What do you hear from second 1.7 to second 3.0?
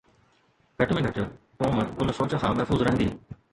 ان سوچ کان محفوظ